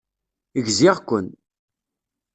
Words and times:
Gziɣ-ken. 0.65 1.27